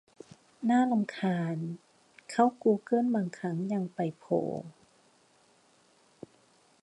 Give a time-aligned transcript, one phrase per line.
[0.69, 1.57] น่ารำคาญ
[2.31, 4.43] เข้ากูเกิ้ลบางครั้งยังไปโผล่